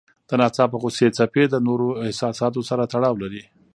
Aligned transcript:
د 0.27 0.31
ناڅاپه 0.39 0.77
غوسې 0.81 1.07
څپې 1.17 1.43
د 1.49 1.55
نورو 1.67 1.87
احساساتو 2.05 2.61
سره 2.69 2.83
تړاو 2.93 3.15
لري. 3.23 3.43